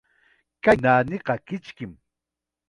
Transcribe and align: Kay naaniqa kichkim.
Kay 0.67 0.77
naaniqa 0.85 1.33
kichkim. 1.47 1.93